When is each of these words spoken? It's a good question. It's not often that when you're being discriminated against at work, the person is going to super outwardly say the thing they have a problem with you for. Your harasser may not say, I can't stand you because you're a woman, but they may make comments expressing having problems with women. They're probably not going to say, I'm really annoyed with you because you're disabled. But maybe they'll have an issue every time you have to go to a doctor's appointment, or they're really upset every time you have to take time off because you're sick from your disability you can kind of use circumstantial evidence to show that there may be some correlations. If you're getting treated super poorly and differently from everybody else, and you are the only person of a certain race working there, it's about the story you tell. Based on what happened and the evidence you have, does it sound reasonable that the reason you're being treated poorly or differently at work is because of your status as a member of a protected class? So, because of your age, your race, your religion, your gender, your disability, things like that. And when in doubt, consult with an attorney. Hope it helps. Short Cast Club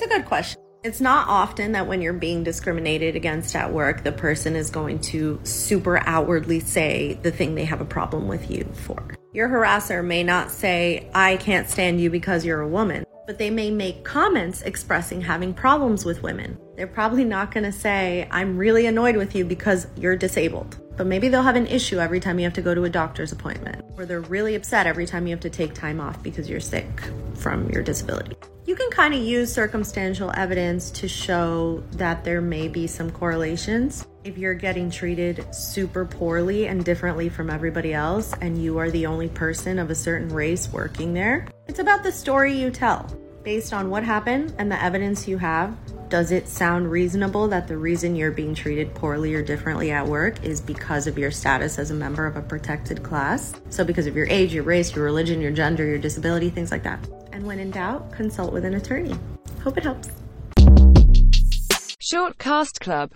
It's 0.00 0.06
a 0.06 0.16
good 0.16 0.26
question. 0.26 0.60
It's 0.84 1.00
not 1.00 1.26
often 1.26 1.72
that 1.72 1.88
when 1.88 2.00
you're 2.00 2.12
being 2.12 2.44
discriminated 2.44 3.16
against 3.16 3.56
at 3.56 3.72
work, 3.72 4.04
the 4.04 4.12
person 4.12 4.54
is 4.54 4.70
going 4.70 5.00
to 5.00 5.40
super 5.42 5.98
outwardly 6.06 6.60
say 6.60 7.14
the 7.24 7.32
thing 7.32 7.56
they 7.56 7.64
have 7.64 7.80
a 7.80 7.84
problem 7.84 8.28
with 8.28 8.48
you 8.48 8.62
for. 8.74 9.16
Your 9.32 9.48
harasser 9.48 10.04
may 10.04 10.22
not 10.22 10.52
say, 10.52 11.10
I 11.16 11.36
can't 11.38 11.68
stand 11.68 12.00
you 12.00 12.10
because 12.10 12.44
you're 12.44 12.60
a 12.60 12.68
woman, 12.68 13.04
but 13.26 13.38
they 13.38 13.50
may 13.50 13.72
make 13.72 14.04
comments 14.04 14.62
expressing 14.62 15.20
having 15.20 15.52
problems 15.52 16.04
with 16.04 16.22
women. 16.22 16.56
They're 16.76 16.86
probably 16.86 17.24
not 17.24 17.52
going 17.52 17.64
to 17.64 17.72
say, 17.72 18.28
I'm 18.30 18.56
really 18.56 18.86
annoyed 18.86 19.16
with 19.16 19.34
you 19.34 19.44
because 19.44 19.88
you're 19.96 20.14
disabled. 20.14 20.78
But 20.96 21.08
maybe 21.08 21.28
they'll 21.28 21.42
have 21.42 21.56
an 21.56 21.66
issue 21.66 21.98
every 21.98 22.20
time 22.20 22.38
you 22.38 22.44
have 22.44 22.54
to 22.54 22.62
go 22.62 22.72
to 22.72 22.84
a 22.84 22.88
doctor's 22.88 23.32
appointment, 23.32 23.84
or 23.96 24.06
they're 24.06 24.20
really 24.20 24.54
upset 24.54 24.86
every 24.86 25.06
time 25.06 25.26
you 25.26 25.32
have 25.32 25.40
to 25.40 25.50
take 25.50 25.74
time 25.74 26.00
off 26.00 26.22
because 26.22 26.48
you're 26.48 26.60
sick 26.60 26.86
from 27.34 27.68
your 27.70 27.82
disability 27.82 28.36
you 28.68 28.76
can 28.76 28.90
kind 28.90 29.14
of 29.14 29.20
use 29.22 29.50
circumstantial 29.50 30.30
evidence 30.36 30.90
to 30.90 31.08
show 31.08 31.82
that 31.92 32.22
there 32.22 32.42
may 32.42 32.68
be 32.68 32.86
some 32.86 33.10
correlations. 33.10 34.06
If 34.24 34.36
you're 34.36 34.52
getting 34.52 34.90
treated 34.90 35.46
super 35.54 36.04
poorly 36.04 36.66
and 36.66 36.84
differently 36.84 37.30
from 37.30 37.48
everybody 37.48 37.94
else, 37.94 38.34
and 38.42 38.62
you 38.62 38.76
are 38.76 38.90
the 38.90 39.06
only 39.06 39.28
person 39.28 39.78
of 39.78 39.88
a 39.88 39.94
certain 39.94 40.28
race 40.28 40.70
working 40.70 41.14
there, 41.14 41.48
it's 41.66 41.78
about 41.78 42.02
the 42.02 42.12
story 42.12 42.52
you 42.52 42.70
tell. 42.70 43.10
Based 43.42 43.72
on 43.72 43.88
what 43.88 44.04
happened 44.04 44.54
and 44.58 44.70
the 44.70 44.82
evidence 44.82 45.26
you 45.26 45.38
have, 45.38 45.74
does 46.10 46.30
it 46.30 46.46
sound 46.46 46.90
reasonable 46.90 47.48
that 47.48 47.68
the 47.68 47.78
reason 47.78 48.16
you're 48.16 48.30
being 48.30 48.54
treated 48.54 48.94
poorly 48.94 49.34
or 49.34 49.42
differently 49.42 49.92
at 49.92 50.06
work 50.06 50.44
is 50.44 50.60
because 50.60 51.06
of 51.06 51.16
your 51.16 51.30
status 51.30 51.78
as 51.78 51.90
a 51.90 51.94
member 51.94 52.26
of 52.26 52.36
a 52.36 52.42
protected 52.42 53.02
class? 53.02 53.54
So, 53.70 53.82
because 53.82 54.06
of 54.06 54.14
your 54.14 54.26
age, 54.28 54.52
your 54.52 54.64
race, 54.64 54.94
your 54.94 55.06
religion, 55.06 55.40
your 55.40 55.52
gender, 55.52 55.86
your 55.86 55.98
disability, 55.98 56.50
things 56.50 56.70
like 56.70 56.82
that. 56.82 57.06
And 57.38 57.46
when 57.46 57.60
in 57.60 57.70
doubt, 57.70 58.10
consult 58.10 58.52
with 58.52 58.64
an 58.64 58.74
attorney. 58.74 59.14
Hope 59.62 59.78
it 59.78 59.84
helps. 59.84 60.10
Short 62.00 62.36
Cast 62.36 62.80
Club 62.80 63.06